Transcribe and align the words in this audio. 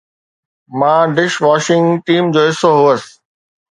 مان 0.79 1.05
dish 1.15 1.33
washing 1.45 1.85
team 2.05 2.23
جو 2.33 2.41
حصو 2.47 2.69
هوس. 2.79 3.03